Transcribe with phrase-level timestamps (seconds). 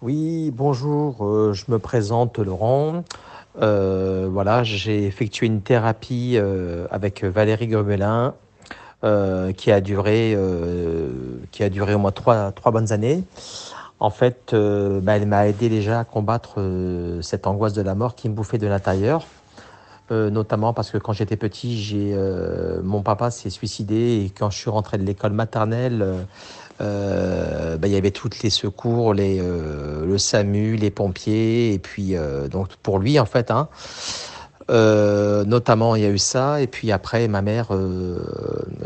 [0.00, 3.02] Oui, bonjour, euh, je me présente Laurent.
[3.60, 8.34] Euh, voilà, j'ai effectué une thérapie euh, avec Valérie Grubelin
[9.02, 13.24] euh, qui a duré, au moins trois, bonnes années.
[13.98, 16.60] En fait, bah, elle m'a aidé déjà à combattre
[17.20, 19.26] cette angoisse de la mort qui me bouffait de l'intérieur.
[20.10, 22.14] Notamment parce que quand j'étais petit,
[22.84, 26.24] mon papa s'est suicidé et quand je suis rentré de l'école maternelle,
[26.80, 32.16] bah, il y avait toutes les secours, les, euh, le SAMU, les pompiers, et puis
[32.16, 33.68] euh, donc pour lui en fait, hein,
[34.70, 38.18] euh, notamment il y a eu ça, et puis après ma mère, euh,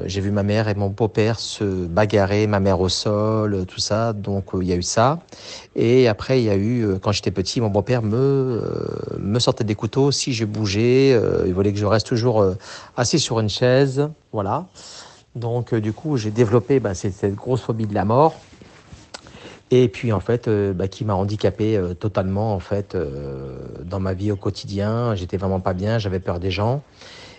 [0.05, 4.13] j'ai vu ma mère et mon beau-père se bagarrer, ma mère au sol, tout ça,
[4.13, 5.19] donc euh, il y a eu ça,
[5.75, 9.39] et après il y a eu, euh, quand j'étais petit, mon beau-père me, euh, me
[9.39, 12.55] sortait des couteaux si je bougeais, euh, il voulait que je reste toujours euh,
[12.97, 14.67] assis sur une chaise, voilà.
[15.35, 18.39] Donc, euh, du coup, j'ai développé bah, cette, cette grosse phobie de la mort.
[19.71, 22.97] Et puis, en fait, euh, bah, qui m'a handicapé euh, totalement, en fait,
[23.85, 25.15] dans ma vie au quotidien.
[25.15, 26.83] J'étais vraiment pas bien, j'avais peur des gens.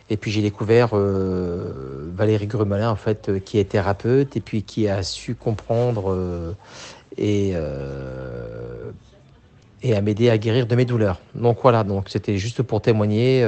[0.09, 5.02] Et puis, j'ai découvert Valérie Grumelin, en fait, qui est thérapeute et puis qui a
[5.02, 6.55] su comprendre
[7.17, 7.53] et,
[9.81, 11.22] et à m'aider à guérir de mes douleurs.
[11.35, 13.47] Donc, voilà, donc c'était juste pour témoigner.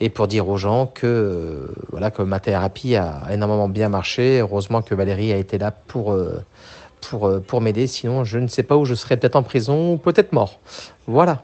[0.00, 4.40] Et pour dire aux gens que euh, voilà que ma thérapie a énormément bien marché.
[4.40, 6.42] Heureusement que Valérie a été là pour euh,
[7.02, 7.86] pour euh, pour m'aider.
[7.86, 10.58] Sinon, je ne sais pas où je serais peut-être en prison ou peut-être mort.
[11.06, 11.42] Voilà.